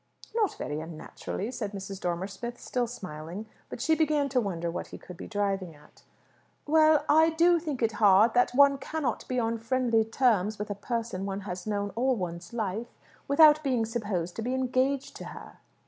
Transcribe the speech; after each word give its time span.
"Not 0.33 0.55
very 0.55 0.79
unnaturally," 0.79 1.51
said 1.51 1.73
Mrs. 1.73 1.99
Dormer 2.01 2.25
Smith, 2.25 2.59
still 2.59 2.87
smiling. 2.87 3.45
But 3.69 3.81
she 3.81 3.93
began 3.93 4.29
to 4.29 4.41
wonder 4.41 4.71
what 4.71 4.87
he 4.87 4.97
could 4.97 5.15
be 5.15 5.27
driving 5.27 5.75
at. 5.75 6.01
"Well, 6.65 7.05
I 7.07 7.29
do 7.29 7.59
think 7.59 7.83
it 7.83 7.91
hard 7.91 8.33
that 8.33 8.55
one 8.55 8.79
cannot 8.79 9.27
be 9.27 9.39
on 9.39 9.59
friendly 9.59 10.03
terms 10.03 10.57
with 10.57 10.71
a 10.71 10.73
person 10.73 11.27
one 11.27 11.41
has 11.41 11.67
known 11.67 11.91
all 11.95 12.15
one's 12.15 12.51
life 12.51 12.87
without 13.27 13.63
being 13.63 13.85
supposed 13.85 14.35
to 14.37 14.41
be 14.41 14.55
engaged 14.55 15.15
to 15.17 15.25
her." 15.25 15.57